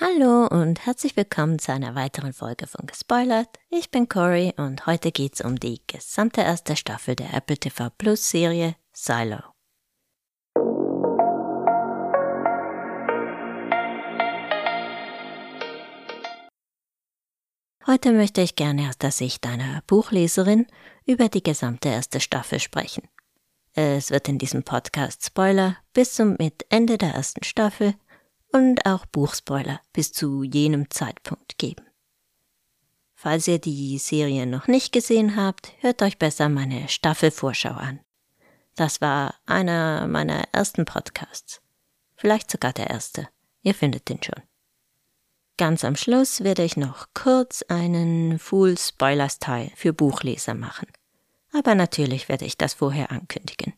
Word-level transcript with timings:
Hallo 0.00 0.46
und 0.46 0.86
herzlich 0.86 1.16
willkommen 1.16 1.58
zu 1.58 1.72
einer 1.72 1.96
weiteren 1.96 2.32
Folge 2.32 2.68
von 2.68 2.86
Gespoilert. 2.86 3.48
Ich 3.68 3.90
bin 3.90 4.08
Cory 4.08 4.54
und 4.56 4.86
heute 4.86 5.10
geht's 5.10 5.40
um 5.40 5.58
die 5.58 5.80
gesamte 5.88 6.40
erste 6.40 6.76
Staffel 6.76 7.16
der 7.16 7.34
Apple 7.34 7.56
TV 7.58 7.90
Plus 7.98 8.30
Serie 8.30 8.76
Silo. 8.92 9.40
Heute 17.84 18.12
möchte 18.12 18.40
ich 18.40 18.54
gerne 18.54 18.90
aus 18.90 18.98
der 18.98 19.10
Sicht 19.10 19.44
einer 19.48 19.82
Buchleserin 19.88 20.68
über 21.06 21.28
die 21.28 21.42
gesamte 21.42 21.88
erste 21.88 22.20
Staffel 22.20 22.60
sprechen. 22.60 23.08
Es 23.72 24.12
wird 24.12 24.28
in 24.28 24.38
diesem 24.38 24.62
Podcast 24.62 25.26
Spoiler 25.26 25.76
bis 25.92 26.14
zum 26.14 26.36
Ende 26.68 26.98
der 26.98 27.14
ersten 27.14 27.42
Staffel 27.42 27.94
und 28.52 28.86
auch 28.86 29.06
Buchspoiler 29.06 29.80
bis 29.92 30.12
zu 30.12 30.42
jenem 30.42 30.90
Zeitpunkt 30.90 31.58
geben. 31.58 31.84
Falls 33.14 33.48
ihr 33.48 33.58
die 33.58 33.98
Serie 33.98 34.46
noch 34.46 34.68
nicht 34.68 34.92
gesehen 34.92 35.36
habt, 35.36 35.72
hört 35.80 36.02
euch 36.02 36.18
besser 36.18 36.48
meine 36.48 36.88
Staffelvorschau 36.88 37.72
an. 37.72 38.00
Das 38.76 39.00
war 39.00 39.34
einer 39.44 40.06
meiner 40.06 40.44
ersten 40.52 40.84
Podcasts. 40.84 41.60
Vielleicht 42.14 42.50
sogar 42.50 42.72
der 42.72 42.90
erste. 42.90 43.28
Ihr 43.62 43.74
findet 43.74 44.08
den 44.08 44.22
schon. 44.22 44.40
Ganz 45.56 45.82
am 45.82 45.96
Schluss 45.96 46.44
werde 46.44 46.62
ich 46.62 46.76
noch 46.76 47.08
kurz 47.14 47.62
einen 47.62 48.38
Full 48.38 48.78
Spoilers 48.78 49.40
Teil 49.40 49.72
für 49.74 49.92
Buchleser 49.92 50.54
machen. 50.54 50.86
Aber 51.52 51.74
natürlich 51.74 52.28
werde 52.28 52.44
ich 52.44 52.56
das 52.56 52.74
vorher 52.74 53.10
ankündigen. 53.10 53.74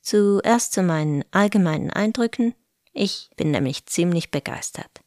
Zuerst 0.00 0.72
zu 0.72 0.82
meinen 0.82 1.24
allgemeinen 1.30 1.90
Eindrücken. 1.90 2.54
Ich 2.94 3.28
bin 3.36 3.50
nämlich 3.50 3.86
ziemlich 3.86 4.30
begeistert. 4.30 5.00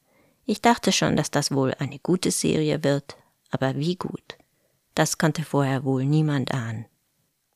Ich 0.46 0.62
dachte 0.62 0.92
schon, 0.92 1.16
dass 1.16 1.32
das 1.32 1.52
wohl 1.52 1.74
eine 1.76 2.00
gute 2.00 2.32
Serie 2.32 2.84
wird, 2.84 3.18
aber 3.50 3.78
wie 3.78 3.96
gut? 3.96 4.38
Das 4.94 5.18
konnte 5.18 5.44
vorher 5.44 5.86
wohl 5.86 6.04
niemand 6.06 6.54
ahnen. 6.54 6.86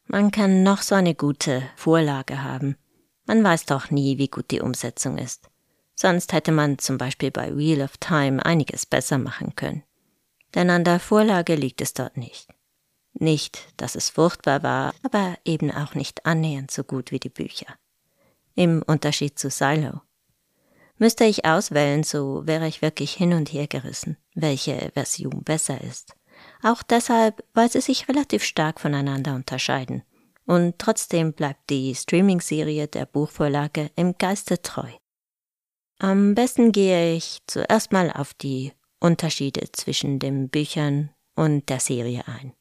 Man 0.07 0.31
kann 0.31 0.63
noch 0.63 0.81
so 0.81 0.95
eine 0.95 1.15
gute 1.15 1.63
Vorlage 1.75 2.43
haben. 2.43 2.77
Man 3.25 3.43
weiß 3.43 3.65
doch 3.65 3.91
nie, 3.91 4.17
wie 4.17 4.29
gut 4.29 4.51
die 4.51 4.61
Umsetzung 4.61 5.17
ist. 5.17 5.49
Sonst 5.95 6.31
hätte 6.33 6.51
man 6.51 6.79
zum 6.79 6.97
Beispiel 6.97 7.29
bei 7.29 7.55
Wheel 7.55 7.81
of 7.81 7.97
Time 7.97 8.45
einiges 8.45 8.85
besser 8.85 9.17
machen 9.17 9.55
können. 9.55 9.83
Denn 10.55 10.69
an 10.69 10.83
der 10.83 10.99
Vorlage 10.99 11.55
liegt 11.55 11.81
es 11.81 11.93
dort 11.93 12.17
nicht. 12.17 12.47
Nicht, 13.13 13.67
dass 13.77 13.95
es 13.95 14.09
furchtbar 14.09 14.63
war, 14.63 14.93
aber 15.03 15.37
eben 15.43 15.71
auch 15.71 15.93
nicht 15.93 16.25
annähernd 16.25 16.71
so 16.71 16.83
gut 16.83 17.11
wie 17.11 17.19
die 17.19 17.29
Bücher. 17.29 17.67
Im 18.55 18.81
Unterschied 18.81 19.37
zu 19.37 19.49
Silo. 19.49 20.01
Müsste 21.01 21.23
ich 21.23 21.45
auswählen, 21.45 22.03
so 22.03 22.45
wäre 22.45 22.67
ich 22.67 22.83
wirklich 22.83 23.13
hin 23.13 23.33
und 23.33 23.51
her 23.51 23.65
gerissen, 23.65 24.17
welche 24.35 24.91
Version 24.93 25.41
besser 25.43 25.81
ist. 25.81 26.13
Auch 26.61 26.83
deshalb, 26.83 27.43
weil 27.55 27.71
sie 27.71 27.81
sich 27.81 28.07
relativ 28.07 28.43
stark 28.43 28.79
voneinander 28.79 29.33
unterscheiden. 29.33 30.03
Und 30.45 30.77
trotzdem 30.77 31.33
bleibt 31.33 31.71
die 31.71 31.95
Streaming-Serie 31.95 32.87
der 32.87 33.07
Buchvorlage 33.07 33.89
im 33.95 34.15
Geiste 34.19 34.61
treu. 34.61 34.91
Am 35.97 36.35
besten 36.35 36.71
gehe 36.71 37.15
ich 37.15 37.39
zuerst 37.47 37.91
mal 37.91 38.11
auf 38.11 38.35
die 38.35 38.71
Unterschiede 38.99 39.71
zwischen 39.71 40.19
den 40.19 40.49
Büchern 40.49 41.09
und 41.35 41.67
der 41.69 41.79
Serie 41.79 42.27
ein. 42.27 42.53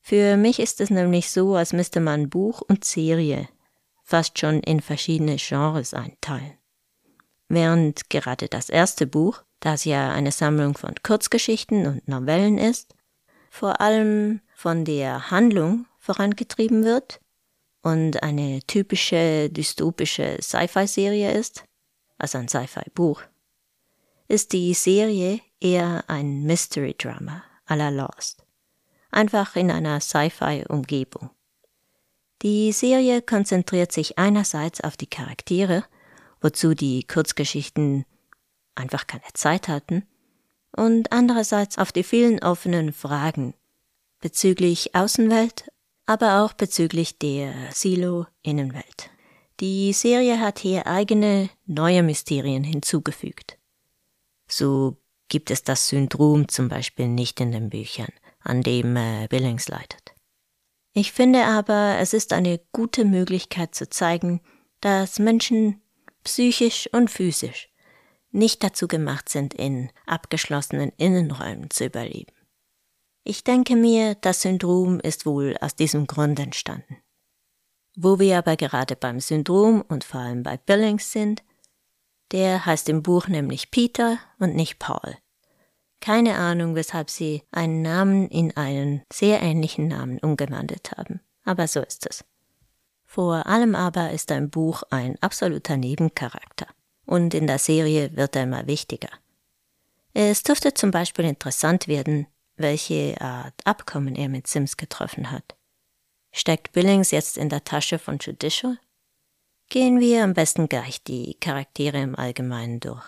Für 0.00 0.36
mich 0.36 0.60
ist 0.60 0.80
es 0.80 0.90
nämlich 0.90 1.32
so, 1.32 1.56
als 1.56 1.72
müsste 1.72 1.98
man 1.98 2.30
Buch 2.30 2.60
und 2.60 2.84
Serie 2.84 3.48
fast 4.04 4.38
schon 4.38 4.60
in 4.60 4.80
verschiedene 4.80 5.38
Genres 5.38 5.92
einteilen. 5.92 6.57
Während 7.48 8.10
gerade 8.10 8.48
das 8.48 8.68
erste 8.68 9.06
Buch, 9.06 9.42
das 9.60 9.84
ja 9.84 10.12
eine 10.12 10.32
Sammlung 10.32 10.76
von 10.76 10.94
Kurzgeschichten 11.02 11.86
und 11.86 12.06
Novellen 12.06 12.58
ist, 12.58 12.94
vor 13.50 13.80
allem 13.80 14.40
von 14.54 14.84
der 14.84 15.30
Handlung 15.30 15.86
vorangetrieben 15.98 16.84
wird 16.84 17.20
und 17.82 18.22
eine 18.22 18.60
typische 18.66 19.48
dystopische 19.50 20.38
Sci-Fi-Serie 20.40 21.32
ist, 21.32 21.64
also 22.18 22.38
ein 22.38 22.48
Sci-Fi-Buch, 22.48 23.22
ist 24.28 24.52
die 24.52 24.74
Serie 24.74 25.40
eher 25.60 26.04
ein 26.08 26.42
Mystery-Drama 26.44 27.42
à 27.66 27.76
la 27.76 27.88
Lost. 27.88 28.44
Einfach 29.10 29.56
in 29.56 29.70
einer 29.70 30.00
Sci-Fi-Umgebung. 30.00 31.30
Die 32.42 32.72
Serie 32.72 33.22
konzentriert 33.22 33.90
sich 33.90 34.18
einerseits 34.18 34.82
auf 34.82 34.96
die 34.96 35.08
Charaktere, 35.08 35.84
wozu 36.40 36.74
die 36.74 37.04
Kurzgeschichten 37.04 38.04
einfach 38.74 39.06
keine 39.06 39.32
Zeit 39.34 39.68
hatten, 39.68 40.04
und 40.76 41.12
andererseits 41.12 41.78
auf 41.78 41.92
die 41.92 42.02
vielen 42.02 42.40
offenen 42.42 42.92
Fragen 42.92 43.54
bezüglich 44.20 44.94
Außenwelt, 44.94 45.70
aber 46.06 46.42
auch 46.44 46.52
bezüglich 46.52 47.18
der 47.18 47.52
Silo-Innenwelt. 47.72 49.10
Die 49.60 49.92
Serie 49.92 50.40
hat 50.40 50.60
hier 50.60 50.86
eigene 50.86 51.50
neue 51.66 52.02
Mysterien 52.02 52.64
hinzugefügt. 52.64 53.58
So 54.46 54.96
gibt 55.28 55.50
es 55.50 55.64
das 55.64 55.88
Syndrom 55.88 56.48
zum 56.48 56.68
Beispiel 56.68 57.08
nicht 57.08 57.40
in 57.40 57.52
den 57.52 57.70
Büchern, 57.70 58.12
an 58.40 58.62
dem 58.62 58.96
äh, 58.96 59.26
Billings 59.28 59.68
leidet. 59.68 60.14
Ich 60.92 61.12
finde 61.12 61.44
aber, 61.44 61.96
es 61.98 62.12
ist 62.12 62.32
eine 62.32 62.60
gute 62.72 63.04
Möglichkeit 63.04 63.74
zu 63.74 63.88
zeigen, 63.88 64.40
dass 64.80 65.18
Menschen 65.18 65.82
psychisch 66.28 66.88
und 66.92 67.10
physisch 67.10 67.68
nicht 68.30 68.62
dazu 68.62 68.88
gemacht 68.88 69.28
sind, 69.28 69.54
in 69.54 69.90
abgeschlossenen 70.06 70.92
Innenräumen 70.98 71.70
zu 71.70 71.86
überleben. 71.86 72.32
Ich 73.24 73.44
denke 73.44 73.74
mir, 73.74 74.14
das 74.16 74.42
Syndrom 74.42 75.00
ist 75.00 75.26
wohl 75.26 75.56
aus 75.60 75.74
diesem 75.76 76.06
Grund 76.06 76.38
entstanden. 76.38 76.98
Wo 77.96 78.18
wir 78.18 78.38
aber 78.38 78.56
gerade 78.56 78.96
beim 78.96 79.20
Syndrom 79.20 79.82
und 79.82 80.04
vor 80.04 80.20
allem 80.20 80.42
bei 80.42 80.56
Billings 80.56 81.10
sind, 81.10 81.42
der 82.32 82.64
heißt 82.64 82.88
im 82.88 83.02
Buch 83.02 83.28
nämlich 83.28 83.70
Peter 83.70 84.18
und 84.38 84.54
nicht 84.54 84.78
Paul. 84.78 85.16
Keine 86.00 86.36
Ahnung, 86.36 86.74
weshalb 86.74 87.10
sie 87.10 87.42
einen 87.50 87.82
Namen 87.82 88.28
in 88.28 88.56
einen 88.56 89.02
sehr 89.12 89.42
ähnlichen 89.42 89.88
Namen 89.88 90.18
umgewandelt 90.18 90.92
haben, 90.92 91.20
aber 91.44 91.66
so 91.66 91.80
ist 91.80 92.06
es. 92.06 92.24
Vor 93.10 93.46
allem 93.46 93.74
aber 93.74 94.10
ist 94.10 94.30
im 94.30 94.50
Buch 94.50 94.82
ein 94.90 95.16
absoluter 95.22 95.78
Nebencharakter 95.78 96.66
und 97.06 97.32
in 97.32 97.46
der 97.46 97.58
Serie 97.58 98.14
wird 98.14 98.36
er 98.36 98.42
immer 98.42 98.66
wichtiger. 98.66 99.08
Es 100.12 100.42
dürfte 100.42 100.74
zum 100.74 100.90
Beispiel 100.90 101.24
interessant 101.24 101.88
werden, 101.88 102.26
welche 102.56 103.18
Art 103.18 103.54
Abkommen 103.64 104.14
er 104.14 104.28
mit 104.28 104.46
Sims 104.46 104.76
getroffen 104.76 105.30
hat. 105.30 105.56
Steckt 106.32 106.72
Billings 106.72 107.10
jetzt 107.10 107.38
in 107.38 107.48
der 107.48 107.64
Tasche 107.64 107.98
von 107.98 108.18
Judicial? 108.18 108.78
Gehen 109.70 110.00
wir 110.00 110.22
am 110.22 110.34
besten 110.34 110.68
gleich 110.68 111.02
die 111.02 111.34
Charaktere 111.40 112.02
im 112.02 112.14
Allgemeinen 112.14 112.78
durch 112.78 113.04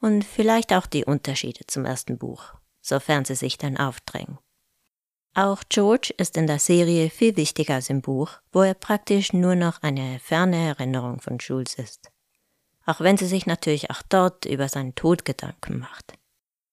und 0.00 0.24
vielleicht 0.24 0.72
auch 0.72 0.86
die 0.86 1.04
Unterschiede 1.04 1.66
zum 1.66 1.84
ersten 1.84 2.16
Buch, 2.16 2.54
sofern 2.80 3.26
sie 3.26 3.34
sich 3.34 3.58
dann 3.58 3.76
aufdrängen. 3.76 4.38
Auch 5.36 5.64
George 5.68 6.14
ist 6.16 6.36
in 6.36 6.46
der 6.46 6.60
Serie 6.60 7.10
viel 7.10 7.36
wichtiger 7.36 7.74
als 7.74 7.90
im 7.90 8.02
Buch, 8.02 8.30
wo 8.52 8.62
er 8.62 8.74
praktisch 8.74 9.32
nur 9.32 9.56
noch 9.56 9.82
eine 9.82 10.20
ferne 10.20 10.68
Erinnerung 10.68 11.20
von 11.20 11.38
Jules 11.38 11.74
ist. 11.74 12.12
Auch 12.86 13.00
wenn 13.00 13.16
sie 13.16 13.26
sich 13.26 13.44
natürlich 13.44 13.90
auch 13.90 14.02
dort 14.08 14.44
über 14.44 14.68
seinen 14.68 14.94
Tod 14.94 15.24
Gedanken 15.24 15.80
macht. 15.80 16.14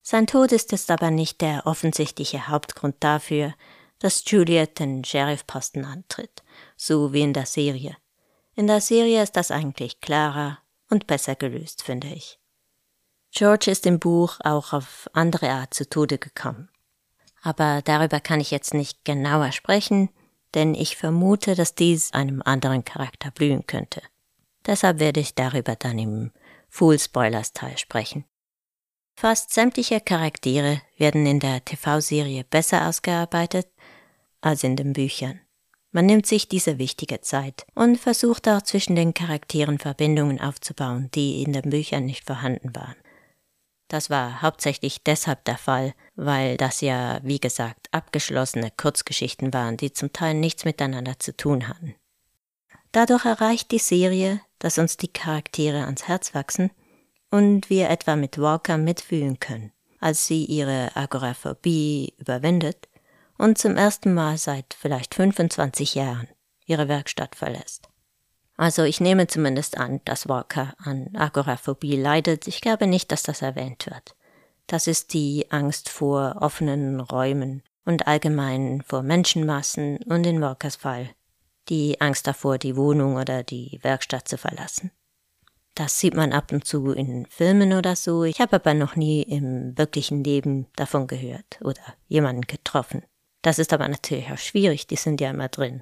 Sein 0.04 0.28
Tod 0.28 0.52
ist 0.52 0.72
jetzt 0.72 0.92
aber 0.92 1.10
nicht 1.10 1.42
der 1.42 1.66
offensichtliche 1.66 2.50
Hauptgrund 2.50 2.96
dafür, 3.00 3.56
dass 3.98 4.24
Juliet 4.26 4.78
den 4.78 5.04
Sheriffposten 5.04 5.84
antritt, 5.84 6.44
so 6.76 7.14
wie 7.14 7.22
in 7.22 7.34
der 7.34 7.48
Serie. 7.48 7.98
In 8.54 8.68
der 8.68 8.82
Serie 8.82 9.24
ist 9.24 9.38
das 9.38 9.50
eigentlich 9.50 10.02
klarer 10.02 10.60
und 10.88 11.08
besser 11.08 11.36
gelöst, 11.36 11.82
finde 11.82 12.10
ich. 12.10 12.40
George 13.32 13.72
ist 13.72 13.88
im 13.88 14.00
Buch 14.00 14.40
auch 14.44 14.74
auf 14.74 15.10
andere 15.14 15.50
Art 15.50 15.74
zu 15.74 15.90
Tode 15.90 16.20
gekommen. 16.20 16.70
Aber 17.42 17.82
darüber 17.84 18.20
kann 18.20 18.40
ich 18.40 18.52
jetzt 18.52 18.74
nicht 18.74 19.04
genauer 19.04 19.52
sprechen, 19.52 20.10
denn 20.54 20.76
ich 20.76 20.98
vermute, 20.98 21.56
dass 21.56 21.76
dies 21.76 22.14
einem 22.14 22.42
anderen 22.44 22.86
Charakter 22.86 23.32
blühen 23.32 23.66
könnte. 23.66 24.02
Deshalb 24.66 25.00
werde 25.00 25.20
ich 25.20 25.34
darüber 25.34 25.76
dann 25.76 25.98
im 25.98 26.32
Full 26.70 27.00
Spoilers 27.00 27.54
Teil 27.54 27.78
sprechen. 27.78 28.26
Fast 29.16 29.54
sämtliche 29.54 30.02
Charaktere 30.02 30.82
werden 30.98 31.26
in 31.26 31.40
der 31.40 31.64
TV-Serie 31.64 32.44
besser 32.44 32.88
ausgearbeitet 32.88 33.68
als 34.42 34.64
in 34.64 34.76
den 34.76 34.94
Büchern. 34.94 35.40
Man 35.92 36.06
nimmt 36.06 36.26
sich 36.26 36.48
diese 36.48 36.78
wichtige 36.78 37.20
Zeit 37.22 37.66
und 37.76 37.98
versucht 37.98 38.48
auch 38.48 38.62
zwischen 38.62 38.96
den 38.96 39.14
Charakteren 39.14 39.78
Verbindungen 39.78 40.40
aufzubauen, 40.40 41.10
die 41.14 41.44
in 41.44 41.52
den 41.52 41.70
Büchern 41.70 42.06
nicht 42.06 42.26
vorhanden 42.26 42.74
waren. 42.76 42.96
Das 43.92 44.10
war 44.10 44.42
hauptsächlich 44.42 45.04
deshalb 45.04 45.44
der 45.44 45.58
Fall, 45.58 45.94
weil 46.16 46.56
das 46.56 46.80
ja, 46.80 47.20
wie 47.24 47.42
gesagt, 47.42 47.90
abgeschlossene 47.92 48.72
Kurzgeschichten 48.72 49.54
waren, 49.54 49.76
die 49.76 49.92
zum 49.92 50.14
Teil 50.14 50.34
nichts 50.34 50.64
miteinander 50.64 51.20
zu 51.20 51.36
tun 51.36 51.68
hatten. 51.68 51.96
Dadurch 52.94 53.26
erreicht 53.26 53.70
die 53.72 53.80
Serie, 53.80 54.40
dass 54.60 54.78
uns 54.78 54.96
die 54.96 55.12
Charaktere 55.12 55.84
ans 55.84 56.08
Herz 56.08 56.34
wachsen 56.34 56.72
und 57.32 57.70
wir 57.70 57.90
etwa 57.90 58.16
mit 58.16 58.38
Walker 58.38 58.78
mitfühlen 58.78 59.42
können, 59.42 59.74
als 60.00 60.26
sie 60.26 60.46
ihre 60.46 60.96
Agoraphobie 60.96 62.14
überwindet 62.18 62.88
und 63.38 63.58
zum 63.58 63.76
ersten 63.76 64.14
Mal 64.14 64.38
seit 64.38 64.74
vielleicht 64.74 65.16
25 65.16 65.96
Jahren 65.96 66.30
ihre 66.66 66.88
Werkstatt 66.88 67.36
verlässt. 67.36 67.91
Also 68.62 68.84
ich 68.84 69.02
nehme 69.02 69.26
zumindest 69.26 69.80
an, 69.80 70.02
dass 70.06 70.30
Walker 70.30 70.76
an 70.78 71.10
Agoraphobie 71.16 71.96
leidet. 71.96 72.48
Ich 72.48 72.62
glaube 72.62 72.86
nicht, 72.86 73.12
dass 73.12 73.24
das 73.24 73.42
erwähnt 73.42 73.88
wird. 73.88 74.16
Das 74.68 74.86
ist 74.86 75.16
die 75.16 75.48
Angst 75.50 75.90
vor 75.90 76.36
offenen 76.42 77.00
Räumen 77.00 77.64
und 77.86 78.06
allgemein 78.06 78.84
vor 78.86 79.02
Menschenmassen 79.02 79.98
und 80.04 80.28
in 80.28 80.42
Walkers 80.42 80.76
Fall 80.76 81.10
die 81.70 82.00
Angst 82.02 82.28
davor, 82.28 82.60
die 82.60 82.78
Wohnung 82.78 83.16
oder 83.16 83.42
die 83.42 83.80
Werkstatt 83.82 84.28
zu 84.28 84.38
verlassen. 84.38 84.92
Das 85.74 85.98
sieht 85.98 86.14
man 86.14 86.32
ab 86.32 86.52
und 86.52 86.64
zu 86.64 86.92
in 86.92 87.26
Filmen 87.32 87.74
oder 87.74 87.96
so. 87.96 88.26
Ich 88.26 88.40
habe 88.40 88.58
aber 88.58 88.76
noch 88.76 88.96
nie 88.96 89.24
im 89.24 89.76
wirklichen 89.76 90.24
Leben 90.24 90.68
davon 90.76 91.08
gehört 91.08 91.60
oder 91.62 91.82
jemanden 92.08 92.42
getroffen. 92.44 93.02
Das 93.42 93.58
ist 93.58 93.74
aber 93.74 93.88
natürlich 93.88 94.32
auch 94.32 94.38
schwierig, 94.38 94.86
die 94.86 94.98
sind 94.98 95.20
ja 95.20 95.32
immer 95.32 95.48
drin. 95.48 95.82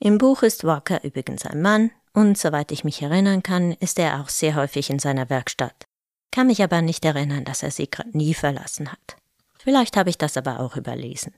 Im 0.00 0.18
Buch 0.18 0.42
ist 0.42 0.64
Walker 0.64 1.02
übrigens 1.02 1.44
ein 1.44 1.60
Mann 1.60 1.90
und 2.12 2.38
soweit 2.38 2.70
ich 2.70 2.84
mich 2.84 3.02
erinnern 3.02 3.42
kann, 3.42 3.72
ist 3.72 3.98
er 3.98 4.20
auch 4.20 4.28
sehr 4.28 4.54
häufig 4.54 4.90
in 4.90 5.00
seiner 5.00 5.28
Werkstatt. 5.28 5.86
Kann 6.30 6.46
mich 6.46 6.62
aber 6.62 6.82
nicht 6.82 7.04
erinnern, 7.04 7.44
dass 7.44 7.62
er 7.62 7.72
sie 7.72 7.90
gerade 7.90 8.16
nie 8.16 8.34
verlassen 8.34 8.92
hat. 8.92 9.16
Vielleicht 9.58 9.96
habe 9.96 10.10
ich 10.10 10.18
das 10.18 10.36
aber 10.36 10.60
auch 10.60 10.76
überlesen. 10.76 11.34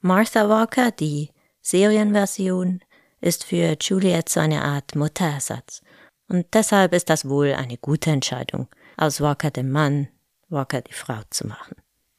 Martha 0.00 0.48
Walker, 0.48 0.90
die 0.90 1.30
Serienversion, 1.60 2.80
ist 3.20 3.44
für 3.44 3.76
Juliet 3.80 4.28
so 4.28 4.40
eine 4.40 4.64
Art 4.64 4.96
Mutterersatz. 4.96 5.82
Und 6.28 6.46
deshalb 6.54 6.92
ist 6.92 7.10
das 7.10 7.28
wohl 7.28 7.52
eine 7.52 7.76
gute 7.76 8.10
Entscheidung, 8.10 8.66
aus 8.96 9.20
Walker 9.20 9.50
den 9.50 9.70
Mann, 9.70 10.08
Walker 10.48 10.80
die 10.80 10.92
Frau 10.92 11.20
zu 11.30 11.46
machen. 11.46 11.76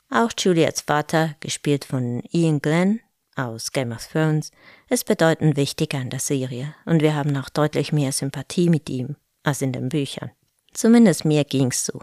Auch 0.09 0.31
Juliets 0.37 0.81
Vater, 0.81 1.35
gespielt 1.39 1.85
von 1.85 2.21
Ian 2.31 2.61
Glenn 2.61 3.01
aus 3.45 3.71
Game 3.71 3.91
of 3.91 4.07
Thrones, 4.07 4.51
ist 4.89 5.05
bedeutend 5.05 5.57
wichtiger 5.57 5.99
in 5.99 6.09
der 6.09 6.19
Serie 6.19 6.75
und 6.85 7.01
wir 7.01 7.15
haben 7.15 7.35
auch 7.37 7.49
deutlich 7.49 7.91
mehr 7.91 8.11
Sympathie 8.11 8.69
mit 8.69 8.89
ihm 8.89 9.15
als 9.43 9.61
in 9.61 9.71
den 9.71 9.89
Büchern. 9.89 10.31
Zumindest 10.73 11.25
mir 11.25 11.43
ging's 11.43 11.85
so. 11.85 12.01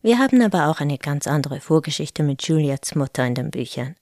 Wir 0.00 0.18
haben 0.18 0.40
aber 0.42 0.68
auch 0.68 0.80
eine 0.80 0.98
ganz 0.98 1.26
andere 1.26 1.60
Vorgeschichte 1.60 2.22
mit 2.22 2.42
Juliets 2.46 2.94
Mutter 2.94 3.26
in 3.26 3.34
den 3.34 3.50
Büchern. 3.50 3.96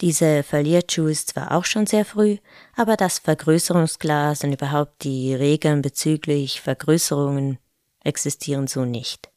Diese 0.00 0.42
verliert 0.42 0.92
Jules 0.92 1.26
zwar 1.26 1.52
auch 1.52 1.64
schon 1.64 1.86
sehr 1.86 2.04
früh, 2.04 2.38
aber 2.74 2.96
das 2.96 3.18
Vergrößerungsglas 3.18 4.44
und 4.44 4.52
überhaupt 4.52 5.04
die 5.04 5.34
Regeln 5.34 5.82
bezüglich 5.82 6.60
Vergrößerungen 6.60 7.58
existieren 8.02 8.66
so 8.66 8.84
nicht. 8.84 9.28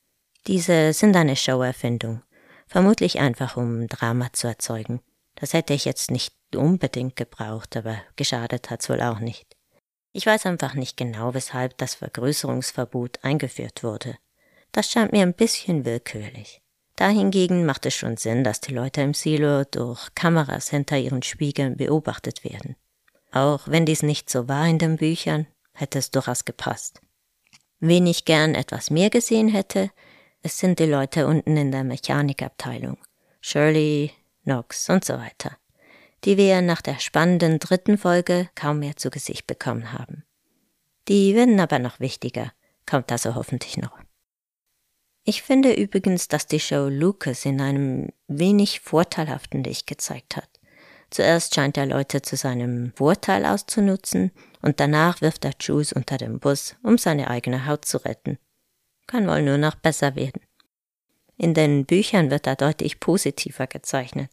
Diese 0.48 0.94
sind 0.94 1.16
eine 1.16 1.36
Showerfindung, 1.36 2.22
vermutlich 2.68 3.20
einfach 3.20 3.58
um 3.58 3.88
Drama 3.88 4.32
zu 4.32 4.48
erzeugen. 4.48 5.02
Das 5.36 5.54
hätte 5.54 5.74
ich 5.74 5.86
jetzt 5.86 6.12
nicht 6.12 6.34
unbedingt 6.56 7.16
gebraucht, 7.16 7.76
aber 7.76 7.98
geschadet 8.16 8.70
hat's 8.70 8.90
wohl 8.90 9.02
auch 9.02 9.20
nicht. 9.20 9.56
Ich 10.12 10.26
weiß 10.26 10.46
einfach 10.46 10.76
nicht 10.76 10.96
genau, 10.96 11.34
weshalb 11.34 11.78
das 11.78 11.96
Vergrößerungsverbot 11.96 13.24
eingeführt 13.24 13.84
wurde. 13.84 14.16
Das 14.72 14.90
scheint 14.92 15.12
mir 15.12 15.24
ein 15.24 15.34
bisschen 15.34 15.86
willkürlich. 15.86 16.62
Dahingegen 16.96 17.66
macht 17.66 17.88
es 17.88 17.96
schon 17.96 18.18
Sinn, 18.18 18.44
dass 18.44 18.62
die 18.62 18.74
Leute 18.74 19.02
im 19.02 19.16
Silo 19.16 19.64
durch 19.64 20.14
Kameras 20.14 20.70
hinter 20.70 20.98
ihren 20.98 21.24
Spiegeln 21.24 21.76
beobachtet 21.76 22.44
werden. 22.44 22.76
Auch 23.32 23.68
wenn 23.68 23.88
dies 23.88 24.04
nicht 24.04 24.30
so 24.30 24.48
war 24.48 24.68
in 24.68 24.78
den 24.78 24.98
Büchern, 24.98 25.48
hätte 25.74 25.98
es 25.98 26.12
durchaus 26.12 26.46
gepasst. 26.46 27.02
Wen 27.80 28.06
ich 28.06 28.26
gern 28.26 28.54
etwas 28.54 28.92
mehr 28.92 29.10
gesehen 29.10 29.50
hätte, 29.50 29.90
es 30.44 30.60
sind 30.60 30.78
die 30.78 30.86
Leute 30.86 31.26
unten 31.26 31.58
in 31.58 31.72
der 31.72 31.84
Mechanikabteilung. 31.84 32.98
Shirley, 33.42 34.12
Knox 34.44 34.90
und 34.90 35.04
so 35.04 35.13
weiter. 35.13 35.57
Die 36.24 36.38
wir 36.38 36.62
nach 36.62 36.81
der 36.81 37.00
spannenden 37.00 37.60
dritten 37.60 37.98
Folge 37.98 38.50
kaum 38.56 38.80
mehr 38.80 38.95
zu 38.95 39.10
Gesicht 39.10 39.48
bekommen 39.48 39.92
haben. 39.92 40.24
Die 41.07 41.36
werden 41.36 41.60
aber 41.60 41.80
noch 41.80 42.00
wichtiger, 42.00 42.54
kommt 42.86 43.12
also 43.12 43.36
hoffentlich 43.36 43.78
noch. 43.78 43.98
Ich 45.25 45.42
finde 45.42 45.74
übrigens, 45.74 46.28
dass 46.28 46.48
die 46.48 46.60
Show 46.60 46.88
Lucas 46.90 47.45
in 47.45 47.62
einem 47.62 48.10
wenig 48.28 48.81
vorteilhaften 48.81 49.63
Licht 49.63 49.88
gezeigt 49.88 50.36
hat. 50.36 50.50
Zuerst 51.10 51.56
scheint 51.56 51.78
er 51.78 51.86
Leute 51.86 52.22
zu 52.22 52.36
seinem 52.36 52.92
Vorteil 52.96 53.46
auszunutzen 53.46 54.31
und 54.62 54.80
danach 54.80 55.22
wirft 55.22 55.46
er 55.46 55.54
Jules 55.60 55.94
unter 55.94 56.18
den 56.18 56.39
Bus, 56.39 56.75
um 56.84 56.98
seine 56.98 57.30
eigene 57.30 57.68
Haut 57.68 57.86
zu 57.86 57.98
retten. 58.04 58.38
Kann 59.07 59.28
wohl 59.28 59.44
nur 59.44 59.57
noch 59.57 59.75
besser 59.75 60.16
werden. 60.16 60.42
In 61.38 61.54
den 61.54 61.86
Büchern 61.86 62.31
wird 62.31 62.48
er 62.48 62.56
deutlich 62.56 63.00
positiver 63.00 63.68
gezeichnet. 63.68 64.30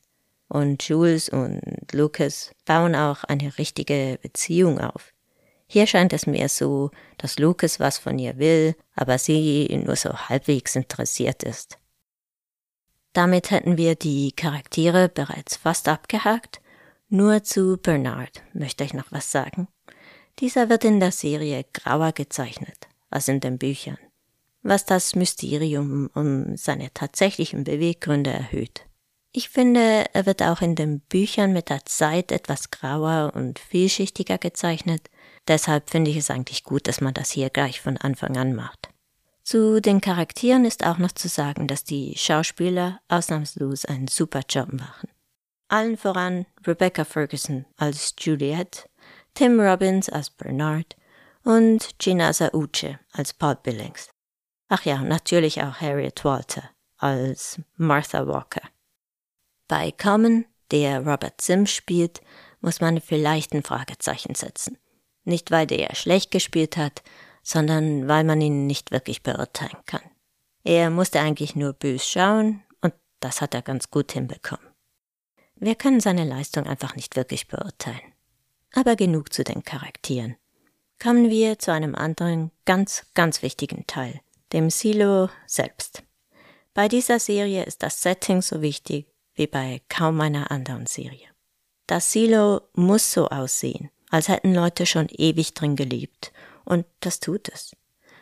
Und 0.50 0.82
Jules 0.82 1.28
und 1.28 1.60
Lucas 1.92 2.50
bauen 2.66 2.96
auch 2.96 3.22
eine 3.22 3.56
richtige 3.56 4.18
Beziehung 4.20 4.80
auf. 4.80 5.12
Hier 5.68 5.86
scheint 5.86 6.12
es 6.12 6.26
mir 6.26 6.48
so, 6.48 6.90
dass 7.18 7.38
Lucas 7.38 7.78
was 7.78 7.98
von 7.98 8.18
ihr 8.18 8.38
will, 8.38 8.74
aber 8.96 9.16
sie 9.18 9.68
nur 9.86 9.94
so 9.94 10.12
halbwegs 10.12 10.74
interessiert 10.74 11.44
ist. 11.44 11.78
Damit 13.12 13.52
hätten 13.52 13.76
wir 13.76 13.94
die 13.94 14.32
Charaktere 14.32 15.08
bereits 15.08 15.56
fast 15.56 15.86
abgehakt. 15.86 16.60
Nur 17.08 17.44
zu 17.44 17.76
Bernard 17.76 18.42
möchte 18.52 18.82
ich 18.82 18.92
noch 18.92 19.12
was 19.12 19.30
sagen. 19.30 19.68
Dieser 20.40 20.68
wird 20.68 20.84
in 20.84 20.98
der 20.98 21.12
Serie 21.12 21.64
grauer 21.72 22.10
gezeichnet 22.10 22.88
als 23.08 23.28
in 23.28 23.38
den 23.38 23.56
Büchern, 23.56 23.98
was 24.62 24.84
das 24.84 25.14
Mysterium 25.14 26.10
um 26.14 26.56
seine 26.56 26.92
tatsächlichen 26.92 27.62
Beweggründe 27.62 28.30
erhöht. 28.30 28.89
Ich 29.32 29.48
finde, 29.48 30.06
er 30.12 30.26
wird 30.26 30.42
auch 30.42 30.60
in 30.60 30.74
den 30.74 31.00
Büchern 31.00 31.52
mit 31.52 31.68
der 31.70 31.84
Zeit 31.84 32.32
etwas 32.32 32.70
grauer 32.70 33.32
und 33.34 33.58
vielschichtiger 33.58 34.38
gezeichnet, 34.38 35.08
Deshalb 35.48 35.90
finde 35.90 36.10
ich 36.10 36.16
es 36.16 36.30
eigentlich 36.30 36.64
gut, 36.64 36.86
dass 36.86 37.00
man 37.00 37.14
das 37.14 37.30
hier 37.30 37.50
gleich 37.50 37.80
von 37.80 37.96
Anfang 37.96 38.36
an 38.36 38.54
macht. 38.54 38.90
Zu 39.42 39.80
den 39.80 40.00
Charakteren 40.00 40.64
ist 40.64 40.86
auch 40.86 40.98
noch 40.98 41.12
zu 41.12 41.28
sagen, 41.28 41.66
dass 41.66 41.82
die 41.82 42.14
Schauspieler 42.16 43.00
ausnahmslos 43.08 43.84
einen 43.84 44.06
super 44.06 44.42
Job 44.48 44.72
machen. 44.72 45.08
Allen 45.68 45.96
voran 45.96 46.46
Rebecca 46.66 47.04
Ferguson 47.04 47.64
als 47.76 48.14
Juliet, 48.20 48.88
Tim 49.34 49.58
Robbins 49.58 50.08
als 50.08 50.30
Bernard 50.30 50.96
und 51.42 51.98
Ginaza 51.98 52.50
Uche 52.52 53.00
als 53.12 53.32
Paul 53.32 53.56
Billings. 53.62 54.10
Ach 54.68 54.84
ja, 54.84 55.02
natürlich 55.02 55.62
auch 55.62 55.80
Harriet 55.80 56.24
Walter 56.24 56.70
als 56.98 57.60
Martha 57.76 58.26
Walker. 58.26 58.62
Bei 59.70 59.92
Common, 59.92 60.46
der 60.72 61.06
Robert 61.06 61.40
Sims 61.40 61.70
spielt, 61.70 62.22
muss 62.60 62.80
man 62.80 63.00
vielleicht 63.00 63.52
ein 63.52 63.62
Fragezeichen 63.62 64.34
setzen. 64.34 64.76
Nicht, 65.22 65.52
weil 65.52 65.68
der 65.68 65.94
schlecht 65.94 66.32
gespielt 66.32 66.76
hat, 66.76 67.04
sondern 67.44 68.08
weil 68.08 68.24
man 68.24 68.40
ihn 68.40 68.66
nicht 68.66 68.90
wirklich 68.90 69.22
beurteilen 69.22 69.78
kann. 69.86 70.02
Er 70.64 70.90
musste 70.90 71.20
eigentlich 71.20 71.54
nur 71.54 71.72
bös 71.72 72.04
schauen 72.04 72.64
und 72.80 72.94
das 73.20 73.40
hat 73.40 73.54
er 73.54 73.62
ganz 73.62 73.92
gut 73.92 74.10
hinbekommen. 74.10 74.66
Wir 75.54 75.76
können 75.76 76.00
seine 76.00 76.24
Leistung 76.24 76.66
einfach 76.66 76.96
nicht 76.96 77.14
wirklich 77.14 77.46
beurteilen. 77.46 78.12
Aber 78.74 78.96
genug 78.96 79.32
zu 79.32 79.44
den 79.44 79.62
Charakteren. 79.62 80.34
Kommen 81.00 81.30
wir 81.30 81.60
zu 81.60 81.72
einem 81.72 81.94
anderen 81.94 82.50
ganz, 82.64 83.06
ganz 83.14 83.40
wichtigen 83.40 83.86
Teil, 83.86 84.20
dem 84.52 84.68
Silo 84.68 85.28
selbst. 85.46 86.02
Bei 86.74 86.88
dieser 86.88 87.20
Serie 87.20 87.62
ist 87.62 87.84
das 87.84 88.02
Setting 88.02 88.42
so 88.42 88.62
wichtig 88.62 89.06
wie 89.40 89.46
bei 89.46 89.80
kaum 89.88 90.20
einer 90.20 90.50
anderen 90.50 90.84
Serie. 90.84 91.26
Das 91.86 92.12
Silo 92.12 92.60
muss 92.74 93.10
so 93.10 93.28
aussehen, 93.28 93.90
als 94.10 94.28
hätten 94.28 94.54
Leute 94.54 94.84
schon 94.84 95.08
ewig 95.08 95.54
drin 95.54 95.76
gelebt. 95.76 96.30
Und 96.66 96.84
das 97.00 97.20
tut 97.20 97.48
es. 97.48 97.74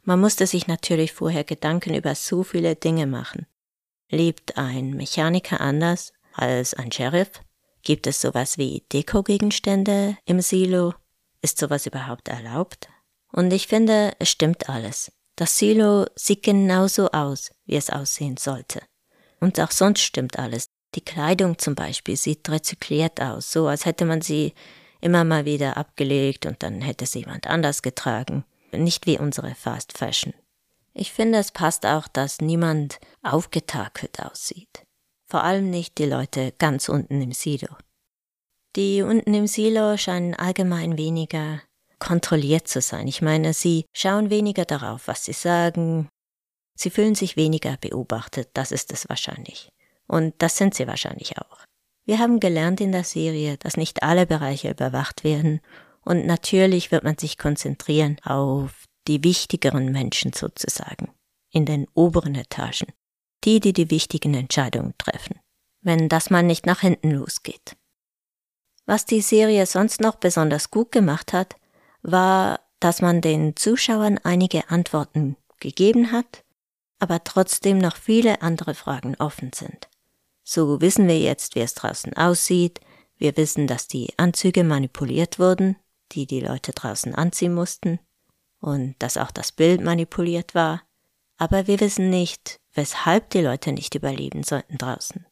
Man 0.04 0.20
musste 0.20 0.46
sich 0.46 0.68
natürlich 0.68 1.12
vorher 1.12 1.42
Gedanken 1.42 1.94
über 1.94 2.14
so 2.14 2.44
viele 2.44 2.76
Dinge 2.76 3.08
machen. 3.08 3.46
Lebt 4.08 4.56
ein 4.58 4.92
Mechaniker 4.92 5.60
anders 5.60 6.12
als 6.34 6.72
ein 6.74 6.92
Sheriff? 6.92 7.30
Gibt 7.82 8.06
es 8.06 8.20
sowas 8.20 8.56
wie 8.56 8.84
Dekogegenstände 8.92 10.16
im 10.24 10.40
Silo? 10.40 10.94
Ist 11.42 11.58
sowas 11.58 11.84
überhaupt 11.84 12.28
erlaubt? 12.28 12.88
Und 13.32 13.52
ich 13.52 13.66
finde, 13.66 14.12
es 14.20 14.30
stimmt 14.30 14.68
alles. 14.68 15.10
Das 15.34 15.58
Silo 15.58 16.06
sieht 16.14 16.44
genauso 16.44 17.10
aus, 17.10 17.50
wie 17.66 17.74
es 17.74 17.90
aussehen 17.90 18.36
sollte. 18.36 18.82
Und 19.40 19.58
auch 19.58 19.72
sonst 19.72 20.02
stimmt 20.02 20.38
alles. 20.38 20.68
Die 20.94 21.04
Kleidung 21.04 21.58
zum 21.58 21.74
Beispiel 21.74 22.16
sieht 22.16 22.48
rezykliert 22.48 23.20
aus, 23.20 23.52
so 23.52 23.66
als 23.66 23.84
hätte 23.84 24.04
man 24.04 24.20
sie 24.22 24.54
immer 25.00 25.24
mal 25.24 25.44
wieder 25.44 25.76
abgelegt 25.76 26.46
und 26.46 26.62
dann 26.62 26.80
hätte 26.80 27.04
es 27.04 27.14
jemand 27.14 27.46
anders 27.46 27.82
getragen. 27.82 28.44
Nicht 28.72 29.06
wie 29.06 29.18
unsere 29.18 29.54
Fast 29.54 29.96
Fashion. 29.96 30.34
Ich 30.94 31.12
finde, 31.12 31.38
es 31.38 31.52
passt 31.52 31.86
auch, 31.86 32.08
dass 32.08 32.40
niemand 32.40 32.98
aufgetakelt 33.22 34.20
aussieht. 34.20 34.84
Vor 35.26 35.44
allem 35.44 35.70
nicht 35.70 35.98
die 35.98 36.06
Leute 36.06 36.52
ganz 36.58 36.88
unten 36.88 37.20
im 37.20 37.32
Silo. 37.32 37.76
Die 38.76 39.02
unten 39.02 39.34
im 39.34 39.46
Silo 39.46 39.96
scheinen 39.96 40.34
allgemein 40.34 40.98
weniger 40.98 41.60
kontrolliert 41.98 42.68
zu 42.68 42.80
sein. 42.80 43.08
Ich 43.08 43.22
meine, 43.22 43.52
sie 43.52 43.84
schauen 43.92 44.30
weniger 44.30 44.64
darauf, 44.64 45.08
was 45.08 45.24
sie 45.24 45.32
sagen. 45.32 46.08
Sie 46.74 46.90
fühlen 46.90 47.14
sich 47.14 47.36
weniger 47.36 47.76
beobachtet, 47.76 48.50
das 48.54 48.70
ist 48.72 48.92
es 48.92 49.08
wahrscheinlich. 49.08 49.68
Und 50.08 50.34
das 50.38 50.56
sind 50.56 50.74
sie 50.74 50.88
wahrscheinlich 50.88 51.38
auch. 51.38 51.58
Wir 52.04 52.18
haben 52.18 52.40
gelernt 52.40 52.80
in 52.80 52.90
der 52.90 53.04
Serie, 53.04 53.58
dass 53.58 53.76
nicht 53.76 54.02
alle 54.02 54.26
Bereiche 54.26 54.70
überwacht 54.70 55.22
werden 55.22 55.60
und 56.08 56.24
natürlich 56.24 56.90
wird 56.90 57.04
man 57.04 57.18
sich 57.18 57.36
konzentrieren 57.36 58.16
auf 58.24 58.86
die 59.06 59.22
wichtigeren 59.24 59.92
Menschen 59.92 60.32
sozusagen, 60.32 61.12
in 61.50 61.66
den 61.66 61.86
oberen 61.92 62.34
Etagen, 62.34 62.94
die, 63.44 63.60
die 63.60 63.74
die 63.74 63.90
wichtigen 63.90 64.32
Entscheidungen 64.32 64.94
treffen, 64.96 65.38
wenn 65.82 66.08
das 66.08 66.30
mal 66.30 66.42
nicht 66.42 66.64
nach 66.64 66.80
hinten 66.80 67.10
losgeht. 67.10 67.76
Was 68.86 69.04
die 69.04 69.20
Serie 69.20 69.66
sonst 69.66 70.00
noch 70.00 70.16
besonders 70.16 70.70
gut 70.70 70.92
gemacht 70.92 71.34
hat, 71.34 71.56
war, 72.00 72.60
dass 72.80 73.02
man 73.02 73.20
den 73.20 73.54
Zuschauern 73.54 74.16
einige 74.16 74.70
Antworten 74.70 75.36
gegeben 75.60 76.10
hat, 76.10 76.42
aber 76.98 77.22
trotzdem 77.22 77.76
noch 77.76 77.96
viele 77.96 78.40
andere 78.40 78.74
Fragen 78.74 79.14
offen 79.16 79.52
sind. 79.54 79.88
So 80.50 80.80
wissen 80.80 81.08
wir 81.08 81.18
jetzt, 81.18 81.56
wie 81.56 81.60
es 81.60 81.74
draußen 81.74 82.16
aussieht. 82.16 82.80
Wir 83.18 83.36
wissen, 83.36 83.66
dass 83.66 83.86
die 83.86 84.14
Anzüge 84.16 84.64
manipuliert 84.64 85.38
wurden, 85.38 85.76
die 86.12 86.24
die 86.24 86.40
Leute 86.40 86.72
draußen 86.72 87.14
anziehen 87.14 87.52
mussten, 87.52 87.98
und 88.58 88.94
dass 88.98 89.18
auch 89.18 89.30
das 89.30 89.52
Bild 89.52 89.82
manipuliert 89.82 90.54
war. 90.54 90.80
Aber 91.36 91.66
wir 91.66 91.80
wissen 91.80 92.08
nicht, 92.08 92.60
weshalb 92.72 93.28
die 93.28 93.42
Leute 93.42 93.72
nicht 93.72 93.94
überleben 93.94 94.42
sollten 94.42 94.78
draußen. 94.78 95.26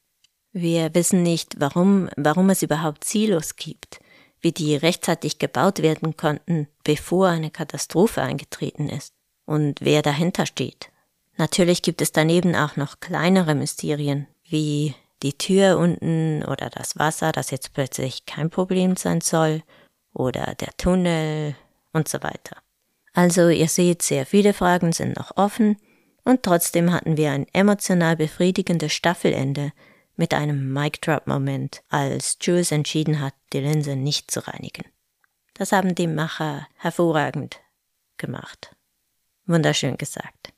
Wir 0.52 0.94
wissen 0.94 1.22
nicht, 1.22 1.58
warum, 1.60 2.10
warum 2.18 2.50
es 2.50 2.62
überhaupt 2.62 3.04
Silos 3.04 3.56
gibt, 3.56 4.00
wie 4.42 4.52
die 4.52 4.76
rechtzeitig 4.76 5.38
gebaut 5.38 5.80
werden 5.80 6.18
konnten, 6.18 6.68
bevor 6.84 7.28
eine 7.28 7.50
Katastrophe 7.50 8.20
eingetreten 8.20 8.90
ist 8.90 9.14
und 9.46 9.80
wer 9.80 10.02
dahinter 10.02 10.44
steht. 10.44 10.90
Natürlich 11.38 11.80
gibt 11.80 12.02
es 12.02 12.12
daneben 12.12 12.54
auch 12.54 12.76
noch 12.76 13.00
kleinere 13.00 13.54
Mysterien, 13.54 14.26
wie 14.44 14.94
die 15.26 15.36
Tür 15.36 15.78
unten 15.78 16.44
oder 16.44 16.70
das 16.70 16.98
Wasser, 16.98 17.32
das 17.32 17.50
jetzt 17.50 17.72
plötzlich 17.72 18.26
kein 18.26 18.48
Problem 18.48 18.96
sein 18.96 19.20
soll, 19.20 19.62
oder 20.12 20.54
der 20.54 20.74
Tunnel 20.76 21.56
und 21.92 22.08
so 22.08 22.22
weiter. 22.22 22.56
Also 23.12 23.48
ihr 23.48 23.68
seht, 23.68 24.02
sehr 24.02 24.24
viele 24.24 24.54
Fragen 24.54 24.92
sind 24.92 25.16
noch 25.16 25.36
offen 25.36 25.78
und 26.24 26.42
trotzdem 26.42 26.92
hatten 26.92 27.16
wir 27.16 27.32
ein 27.32 27.46
emotional 27.52 28.16
befriedigendes 28.16 28.92
Staffelende 28.92 29.72
mit 30.14 30.32
einem 30.32 30.72
Mic-Drop-Moment, 30.72 31.82
als 31.88 32.38
Jules 32.40 32.72
entschieden 32.72 33.20
hat, 33.20 33.34
die 33.52 33.60
Linse 33.60 33.96
nicht 33.96 34.30
zu 34.30 34.46
reinigen. 34.46 34.84
Das 35.54 35.72
haben 35.72 35.94
die 35.94 36.06
Macher 36.06 36.66
hervorragend 36.76 37.60
gemacht. 38.16 38.74
Wunderschön 39.46 39.96
gesagt. 39.98 40.52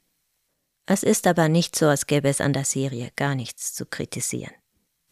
Es 0.91 1.03
ist 1.03 1.27
aber 1.27 1.51
nicht 1.51 1.77
so, 1.77 1.87
als 1.87 2.07
gäbe 2.07 2.31
es 2.31 2.41
an 2.41 2.55
der 2.55 2.65
Serie 2.65 3.11
gar 3.15 3.35
nichts 3.35 3.75
zu 3.75 3.85
kritisieren. 3.85 4.55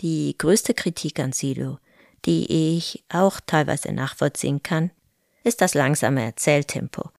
Die 0.01 0.35
größte 0.39 0.73
Kritik 0.73 1.21
an 1.21 1.33
Silo, 1.33 1.79
die 2.25 2.77
ich 2.79 3.05
auch 3.11 3.41
teilweise 3.45 3.93
nachvollziehen 3.93 4.63
kann, 4.63 4.91
ist 5.45 5.61
das 5.61 5.75
langsame 5.75 6.25
Erzähltempo. 6.25 7.11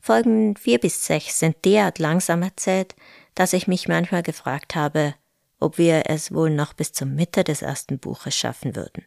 Folgen 0.00 0.56
vier 0.56 0.80
bis 0.80 1.06
sechs 1.06 1.38
sind 1.38 1.64
derart 1.64 2.00
langsam 2.00 2.42
erzählt, 2.42 2.96
dass 3.36 3.52
ich 3.52 3.68
mich 3.68 3.86
manchmal 3.86 4.24
gefragt 4.24 4.74
habe, 4.74 5.14
ob 5.60 5.78
wir 5.78 6.02
es 6.06 6.34
wohl 6.34 6.50
noch 6.50 6.72
bis 6.72 6.92
zur 6.92 7.06
Mitte 7.06 7.44
des 7.44 7.62
ersten 7.62 8.00
Buches 8.00 8.34
schaffen 8.34 8.74
würden. 8.74 9.04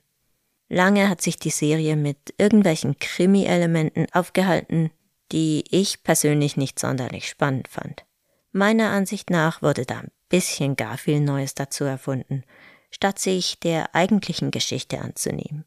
Lange 0.70 1.10
hat 1.10 1.22
sich 1.22 1.36
die 1.36 1.50
Serie 1.50 1.98
mit 1.98 2.34
irgendwelchen 2.38 2.98
Krimi-Elementen 2.98 4.08
aufgehalten, 4.14 4.90
die 5.34 5.66
ich 5.70 6.02
persönlich 6.04 6.56
nicht 6.56 6.80
sonderlich 6.80 7.28
spannend 7.28 7.68
fand. 7.68 8.06
Meiner 8.56 8.92
Ansicht 8.92 9.32
nach 9.32 9.64
wurde 9.64 9.84
da 9.84 9.98
ein 10.00 10.12
bisschen 10.30 10.76
gar 10.76 11.00
viel 11.00 11.20
Neues 11.20 11.56
dazu 11.56 11.86
erfunden, 11.86 12.44
statt 12.92 13.18
sich 13.18 13.60
der 13.60 13.96
eigentlichen 13.96 14.52
Geschichte 14.52 15.00
anzunehmen. 15.02 15.66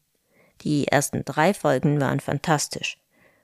Die 0.61 0.87
ersten 0.87 1.25
drei 1.25 1.53
Folgen 1.53 1.99
waren 1.99 2.21
fantastisch. 2.21 2.97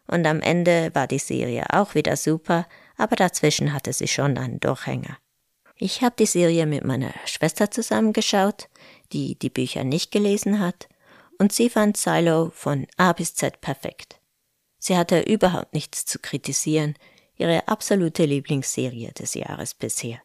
Und 0.08 0.26
am 0.26 0.40
Ende 0.40 0.92
war 0.94 1.08
die 1.08 1.20
Serie 1.20 1.66
auch 1.72 1.94
wieder 1.94 2.16
super, 2.16 2.66
aber 2.96 3.18
dazwischen 3.18 3.74
hatte 3.74 3.92
sie 3.92 4.08
schon 4.08 4.38
einen 4.38 4.62
Durchhänger. 4.62 5.18
Ich 5.76 6.02
habe 6.02 6.16
die 6.18 6.26
Serie 6.26 6.66
mit 6.66 6.86
meiner 6.86 7.14
Schwester 7.26 7.70
zusammengeschaut, 7.70 8.70
die 9.12 9.36
die 9.38 9.50
Bücher 9.50 9.84
nicht 9.84 10.12
gelesen 10.12 10.62
hat, 10.62 10.88
und 11.38 11.52
sie 11.52 11.70
fand 11.70 11.98
Silo 11.98 12.52
von 12.56 12.88
A 12.96 13.12
bis 13.12 13.36
Z 13.36 13.60
perfekt. 13.60 14.22
Sie 14.80 14.96
hatte 14.96 15.20
überhaupt 15.20 15.74
nichts 15.74 16.06
zu 16.06 16.20
kritisieren, 16.20 16.96
ihre 17.38 17.68
absolute 17.68 18.26
Lieblingsserie 18.26 19.12
des 19.14 19.34
Jahres 19.34 19.74
bisher. 19.74 20.22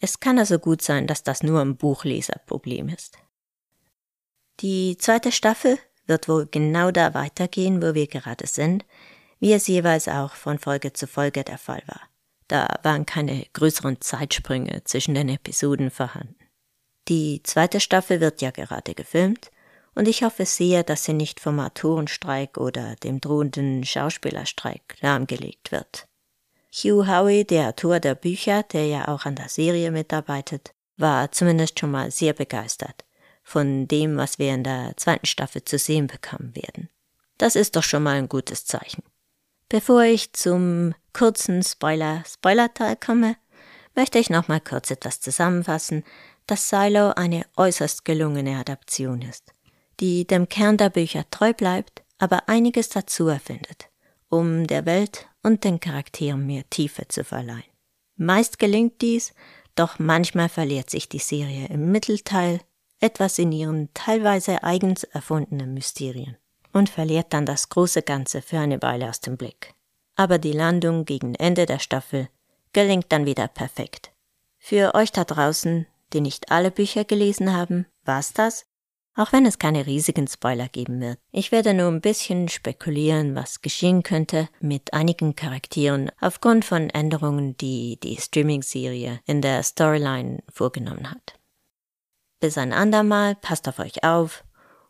Es 0.00 0.20
kann 0.20 0.38
also 0.38 0.58
gut 0.58 0.82
sein, 0.82 1.06
dass 1.06 1.22
das 1.22 1.42
nur 1.42 1.60
ein 1.60 1.76
Buchleserproblem 1.76 2.88
ist. 2.88 3.18
Die 4.60 4.96
zweite 4.98 5.32
Staffel 5.32 5.78
wird 6.06 6.28
wohl 6.28 6.46
genau 6.46 6.90
da 6.90 7.14
weitergehen, 7.14 7.82
wo 7.82 7.94
wir 7.94 8.06
gerade 8.06 8.46
sind, 8.46 8.84
wie 9.40 9.52
es 9.52 9.66
jeweils 9.66 10.08
auch 10.08 10.34
von 10.34 10.58
Folge 10.58 10.92
zu 10.92 11.06
Folge 11.06 11.44
der 11.44 11.58
Fall 11.58 11.82
war. 11.86 12.00
Da 12.48 12.80
waren 12.82 13.06
keine 13.06 13.46
größeren 13.52 14.00
Zeitsprünge 14.00 14.82
zwischen 14.84 15.14
den 15.14 15.28
Episoden 15.28 15.90
vorhanden. 15.90 16.34
Die 17.08 17.42
zweite 17.42 17.80
Staffel 17.80 18.20
wird 18.20 18.42
ja 18.42 18.50
gerade 18.50 18.94
gefilmt 18.94 19.50
und 19.94 20.08
ich 20.08 20.22
hoffe 20.22 20.44
sehr, 20.44 20.82
dass 20.82 21.04
sie 21.04 21.12
nicht 21.12 21.40
vom 21.40 21.60
Autorenstreik 21.60 22.58
oder 22.58 22.96
dem 22.96 23.20
drohenden 23.20 23.84
Schauspielerstreik 23.84 24.96
lahmgelegt 25.00 25.72
wird. 25.72 26.07
Hugh 26.84 27.06
Howey, 27.06 27.44
der 27.44 27.68
Autor 27.68 27.98
der 27.98 28.14
Bücher, 28.14 28.62
der 28.62 28.86
ja 28.86 29.08
auch 29.08 29.24
an 29.24 29.34
der 29.34 29.48
Serie 29.48 29.90
mitarbeitet, 29.90 30.72
war 30.96 31.32
zumindest 31.32 31.78
schon 31.78 31.90
mal 31.90 32.10
sehr 32.10 32.32
begeistert 32.32 33.04
von 33.42 33.88
dem, 33.88 34.16
was 34.18 34.38
wir 34.38 34.52
in 34.52 34.62
der 34.62 34.92
zweiten 34.96 35.26
Staffel 35.26 35.64
zu 35.64 35.78
sehen 35.78 36.06
bekommen 36.06 36.54
werden. 36.54 36.90
Das 37.38 37.56
ist 37.56 37.76
doch 37.76 37.82
schon 37.82 38.02
mal 38.02 38.16
ein 38.16 38.28
gutes 38.28 38.66
Zeichen. 38.66 39.02
Bevor 39.68 40.02
ich 40.02 40.32
zum 40.34 40.94
kurzen 41.12 41.62
Spoiler 41.62 42.22
Spoiler-Teil 42.26 42.96
komme, 42.96 43.36
möchte 43.94 44.18
ich 44.18 44.30
noch 44.30 44.48
mal 44.48 44.60
kurz 44.60 44.90
etwas 44.90 45.20
zusammenfassen, 45.20 46.04
dass 46.46 46.68
Silo 46.68 47.10
eine 47.10 47.44
äußerst 47.56 48.04
gelungene 48.04 48.58
Adaption 48.58 49.22
ist, 49.22 49.52
die 49.98 50.26
dem 50.26 50.48
Kern 50.48 50.76
der 50.76 50.90
Bücher 50.90 51.24
treu 51.30 51.52
bleibt, 51.52 52.02
aber 52.18 52.48
einiges 52.48 52.88
dazu 52.90 53.28
erfindet, 53.28 53.88
um 54.28 54.66
der 54.66 54.86
Welt 54.86 55.26
und 55.42 55.64
den 55.64 55.80
Charakteren 55.80 56.46
mehr 56.46 56.68
Tiefe 56.70 57.08
zu 57.08 57.24
verleihen. 57.24 57.64
Meist 58.16 58.58
gelingt 58.58 59.00
dies, 59.00 59.32
doch 59.74 59.98
manchmal 59.98 60.48
verliert 60.48 60.90
sich 60.90 61.08
die 61.08 61.18
Serie 61.18 61.68
im 61.68 61.92
Mittelteil 61.92 62.60
etwas 63.00 63.38
in 63.38 63.52
ihren 63.52 63.92
teilweise 63.94 64.62
eigens 64.64 65.04
erfundenen 65.04 65.72
Mysterien 65.72 66.36
und 66.72 66.88
verliert 66.88 67.32
dann 67.32 67.46
das 67.46 67.68
große 67.68 68.02
Ganze 68.02 68.42
für 68.42 68.58
eine 68.58 68.82
Weile 68.82 69.08
aus 69.08 69.20
dem 69.20 69.36
Blick. 69.36 69.74
Aber 70.16 70.38
die 70.38 70.52
Landung 70.52 71.04
gegen 71.04 71.34
Ende 71.36 71.64
der 71.64 71.78
Staffel 71.78 72.28
gelingt 72.72 73.06
dann 73.10 73.24
wieder 73.24 73.48
perfekt. 73.48 74.12
Für 74.58 74.94
euch 74.94 75.12
da 75.12 75.24
draußen, 75.24 75.86
die 76.12 76.20
nicht 76.20 76.50
alle 76.50 76.70
Bücher 76.70 77.04
gelesen 77.04 77.54
haben, 77.54 77.86
war's 78.04 78.32
das 78.32 78.66
auch 79.18 79.32
wenn 79.32 79.44
es 79.46 79.58
keine 79.58 79.86
riesigen 79.86 80.28
Spoiler 80.28 80.68
geben 80.68 81.00
wird. 81.00 81.18
Ich 81.32 81.52
werde 81.52 81.74
nur 81.74 81.88
ein 81.88 82.00
bisschen 82.00 82.48
spekulieren, 82.48 83.34
was 83.34 83.60
geschehen 83.60 84.02
könnte 84.02 84.48
mit 84.60 84.94
einigen 84.94 85.34
Charakteren 85.34 86.10
aufgrund 86.20 86.64
von 86.64 86.88
Änderungen, 86.90 87.56
die 87.56 87.98
die 88.00 88.16
Streaming-Serie 88.16 89.20
in 89.26 89.42
der 89.42 89.62
Storyline 89.62 90.42
vorgenommen 90.50 91.10
hat. 91.10 91.38
Bis 92.40 92.56
ein 92.56 92.72
andermal, 92.72 93.34
passt 93.34 93.68
auf 93.68 93.80
euch 93.80 94.04
auf 94.04 94.44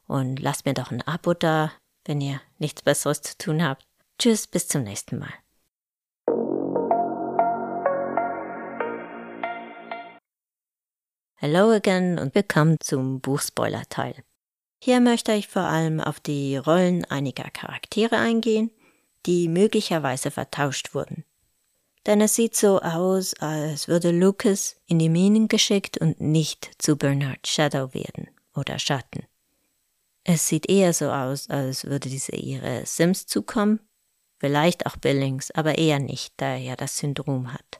und 0.06 0.40
lasst 0.40 0.66
mir 0.66 0.74
doch 0.74 0.90
ein 0.90 1.02
Abo 1.02 1.32
da, 1.32 1.72
wenn 2.04 2.20
ihr 2.20 2.40
nichts 2.58 2.82
Besseres 2.82 3.22
zu 3.22 3.38
tun 3.38 3.64
habt. 3.64 3.86
Tschüss, 4.18 4.46
bis 4.46 4.68
zum 4.68 4.82
nächsten 4.82 5.18
Mal. 5.18 5.32
Hello 11.40 11.70
again 11.70 12.18
und 12.18 12.34
willkommen 12.34 12.78
zum 12.80 13.20
Buchspoiler-Teil. 13.20 14.24
Hier 14.82 14.98
möchte 14.98 15.32
ich 15.34 15.46
vor 15.46 15.62
allem 15.62 16.00
auf 16.00 16.18
die 16.18 16.56
Rollen 16.56 17.04
einiger 17.04 17.48
Charaktere 17.50 18.16
eingehen, 18.16 18.72
die 19.24 19.46
möglicherweise 19.46 20.32
vertauscht 20.32 20.94
wurden. 20.94 21.24
Denn 22.06 22.20
es 22.20 22.34
sieht 22.34 22.56
so 22.56 22.80
aus, 22.80 23.34
als 23.34 23.86
würde 23.86 24.10
Lucas 24.10 24.80
in 24.86 24.98
die 24.98 25.08
Minen 25.08 25.46
geschickt 25.46 25.96
und 25.98 26.20
nicht 26.20 26.72
zu 26.78 26.96
Bernard 26.96 27.46
Shadow 27.46 27.94
werden 27.94 28.28
oder 28.56 28.80
Schatten. 28.80 29.24
Es 30.24 30.48
sieht 30.48 30.68
eher 30.68 30.92
so 30.92 31.08
aus, 31.08 31.48
als 31.48 31.84
würde 31.84 32.08
diese 32.08 32.34
ihre 32.34 32.84
Sims 32.84 33.28
zukommen, 33.28 33.78
vielleicht 34.40 34.86
auch 34.86 34.96
Billings, 34.96 35.52
aber 35.52 35.78
eher 35.78 36.00
nicht, 36.00 36.34
da 36.38 36.46
er 36.46 36.58
ja 36.58 36.74
das 36.74 36.98
Syndrom 36.98 37.52
hat. 37.52 37.77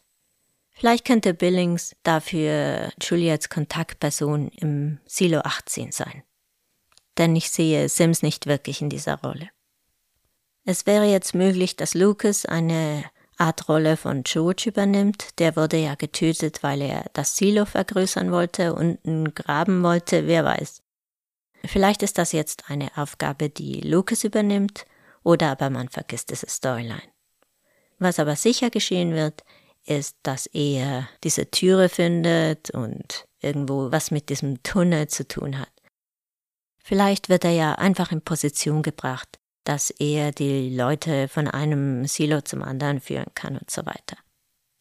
Vielleicht 0.79 1.05
könnte 1.05 1.35
Billings 1.35 1.97
dafür 2.05 2.93
Juliets 3.03 3.49
Kontaktperson 3.49 4.49
im 4.49 5.01
Silo 5.07 5.41
18 5.41 5.91
sein. 5.91 6.23
Denn 7.19 7.35
ich 7.35 7.51
sehe 7.51 7.89
Sims 7.89 8.23
nicht 8.23 8.47
wirklich 8.47 8.81
in 8.81 8.89
dieser 8.89 9.21
Rolle. 9.21 9.51
Es 10.65 10.87
wäre 10.87 11.07
jetzt 11.07 11.35
möglich, 11.35 11.75
dass 11.75 11.95
Lucas 11.95 12.47
eine 12.47 13.03
Art-Rolle 13.39 13.97
von 13.97 14.23
George 14.23 14.67
übernimmt. 14.69 15.41
Der 15.41 15.57
wurde 15.57 15.79
ja 15.79 15.97
getötet, 15.97 16.63
weil 16.63 16.81
er 16.81 17.07
das 17.13 17.37
Silo 17.37 17.65
vergrößern 17.65 18.31
wollte 18.31 18.73
und 18.73 19.05
einen 19.05 19.35
graben 19.35 19.83
wollte, 19.83 20.29
wer 20.29 20.45
weiß. 20.45 20.83
Vielleicht 21.65 22.05
ist 22.05 22.19
das 22.19 22.31
jetzt 22.31 22.71
eine 22.71 22.97
Aufgabe, 22.97 23.51
die 23.51 23.81
Lucas 23.81 24.23
übernimmt, 24.23 24.87
oder 25.25 25.51
aber 25.51 25.71
man 25.71 25.89
vergisst 25.89 26.31
diese 26.31 26.49
Storyline. 26.49 27.03
Was 27.99 28.21
aber 28.21 28.37
sicher 28.37 28.71
geschehen 28.71 29.13
wird, 29.13 29.43
ist, 29.89 30.17
dass 30.23 30.47
er 30.47 31.09
diese 31.25 31.51
Türe 31.51 31.89
findet 31.89 32.71
und 32.71 33.27
irgendwo 33.41 33.91
was 33.91 34.11
mit 34.11 34.29
diesem 34.29 34.63
Tunnel 34.63 35.09
zu 35.09 35.27
tun 35.27 35.59
hat. 35.59 35.71
Vielleicht 36.83 37.29
wird 37.29 37.45
er 37.45 37.53
ja 37.53 37.73
einfach 37.75 38.13
in 38.13 38.23
Position 38.23 38.83
gebracht, 38.83 39.39
dass 39.65 39.91
er 39.91 40.33
die 40.33 40.75
Leute 40.75 41.29
von 41.29 41.47
einem 41.47 42.07
Silo 42.07 42.41
zum 42.41 42.63
anderen 42.63 43.01
führen 43.01 43.33
kann 43.35 43.57
und 43.57 43.71
so 43.71 43.85
weiter. 43.85 44.17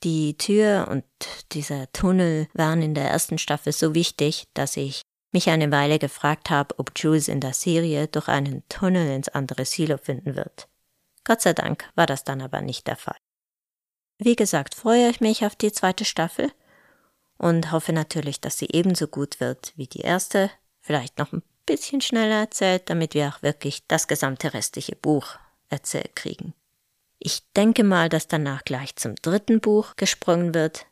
Die 0.04 0.38
Tür 0.38 0.88
und 0.90 1.04
dieser 1.52 1.92
Tunnel 1.92 2.48
waren 2.54 2.82
in 2.82 2.94
der 2.94 3.10
ersten 3.10 3.38
Staffel 3.38 3.74
so 3.74 3.94
wichtig, 3.94 4.46
dass 4.54 4.78
ich 4.78 5.02
mich 5.34 5.50
eine 5.50 5.72
Weile 5.72 6.00
gefragt 6.00 6.50
habe, 6.50 6.78
ob 6.80 6.92
Jules 6.96 7.28
in 7.28 7.42
der 7.42 7.54
Serie 7.54 8.08
durch 8.08 8.28
einen 8.28 8.64
Tunnel 8.70 9.10
ins 9.12 9.28
andere 9.30 9.66
Silo 9.66 9.98
finden 9.98 10.36
wird. 10.36 10.68
Gott 11.26 11.42
sei 11.42 11.54
Dank 11.54 11.90
war 11.96 12.06
das 12.06 12.24
dann 12.24 12.42
aber 12.42 12.62
nicht 12.62 12.88
der 12.88 12.96
Fall. 12.96 13.18
Wie 14.20 14.36
gesagt, 14.36 14.76
freue 14.76 15.10
ich 15.10 15.22
mich 15.22 15.46
auf 15.46 15.56
die 15.56 15.72
zweite 15.72 16.06
Staffel 16.06 16.52
und 17.38 17.72
hoffe 17.72 17.94
natürlich, 17.94 18.42
dass 18.42 18.58
sie 18.58 18.70
ebenso 18.72 19.08
gut 19.08 19.40
wird 19.40 19.74
wie 19.76 19.86
die 19.88 20.02
erste, 20.02 20.50
vielleicht 20.82 21.20
noch 21.20 21.34
ein 21.34 21.44
bisschen 21.66 22.02
schneller 22.02 22.40
erzählt, 22.40 22.90
damit 22.90 23.14
wir 23.14 23.28
auch 23.28 23.44
wirklich 23.44 23.86
das 23.88 24.08
gesamte 24.08 24.54
restliche 24.54 24.96
Buch 24.96 25.38
erzählt 25.70 26.16
kriegen. 26.16 26.54
Ich 27.20 27.52
denke 27.54 27.84
mal, 27.84 28.10
dass 28.10 28.28
danach 28.28 28.64
gleich 28.64 28.96
zum 28.96 29.16
dritten 29.16 29.60
Buch 29.60 29.96
gesprungen 29.96 30.54
wird 30.54 30.86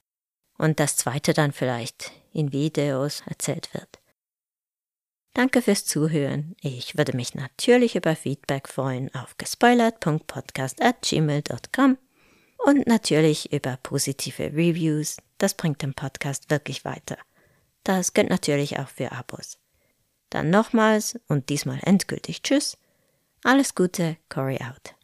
und 0.57 0.79
das 0.79 0.97
zweite 0.97 1.33
dann 1.33 1.51
vielleicht 1.51 2.11
in 2.33 2.51
Videos 2.51 3.21
erzählt 3.27 3.71
wird. 3.73 3.99
Danke 5.33 5.61
fürs 5.61 5.85
Zuhören. 5.85 6.55
Ich 6.61 6.97
würde 6.97 7.15
mich 7.15 7.35
natürlich 7.35 7.95
über 7.95 8.15
Feedback 8.15 8.67
freuen 8.69 9.13
auf 9.13 9.37
gespoilert.podcast.gmail.com 9.37 11.97
und 12.65 12.87
natürlich 12.87 13.53
über 13.53 13.77
positive 13.83 14.45
Reviews. 14.45 15.17
Das 15.37 15.53
bringt 15.53 15.81
den 15.83 15.93
Podcast 15.93 16.49
wirklich 16.49 16.83
weiter. 16.83 17.17
Das 17.83 18.13
gilt 18.13 18.29
natürlich 18.29 18.79
auch 18.79 18.89
für 18.89 19.11
Abos. 19.11 19.59
Dann 20.31 20.49
nochmals 20.49 21.19
und 21.27 21.49
diesmal 21.49 21.79
endgültig 21.83 22.41
Tschüss. 22.41 22.77
Alles 23.43 23.75
Gute, 23.75 24.17
Cory 24.29 24.57
out. 24.67 24.94